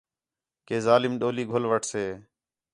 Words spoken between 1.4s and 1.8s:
گھل